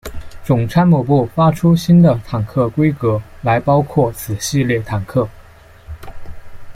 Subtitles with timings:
[0.43, 5.29] 总参谋部发出新的坦克规格来包括此系列坦克。